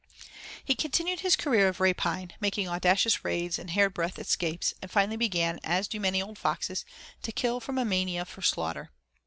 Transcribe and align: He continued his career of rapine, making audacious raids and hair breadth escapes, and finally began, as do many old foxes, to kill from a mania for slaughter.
He 0.65 0.73
continued 0.73 1.19
his 1.19 1.35
career 1.35 1.67
of 1.67 1.79
rapine, 1.79 2.31
making 2.39 2.67
audacious 2.67 3.23
raids 3.23 3.59
and 3.59 3.69
hair 3.69 3.87
breadth 3.87 4.17
escapes, 4.17 4.73
and 4.81 4.89
finally 4.89 5.15
began, 5.15 5.59
as 5.63 5.87
do 5.87 5.99
many 5.99 6.23
old 6.23 6.39
foxes, 6.39 6.83
to 7.21 7.31
kill 7.31 7.59
from 7.59 7.77
a 7.77 7.85
mania 7.85 8.25
for 8.25 8.41
slaughter. 8.41 8.89